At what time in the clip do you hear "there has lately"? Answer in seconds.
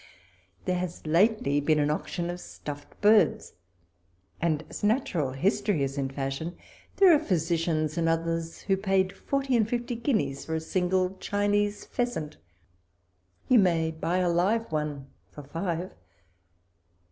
0.65-1.59